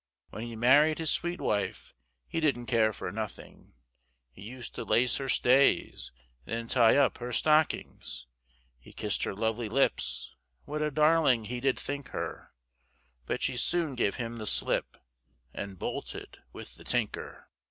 [0.31, 1.93] When he married his sweet wife
[2.27, 3.75] He didn't care for nothing,
[4.31, 6.11] He used to lace her stays,
[6.47, 8.25] And then tie up her stockings
[8.79, 10.33] He kissed her lovely lips,
[10.65, 12.51] What a darling he did think her,
[13.27, 14.97] But she soon gave him the slip,
[15.53, 17.51] And bolted with the tinker.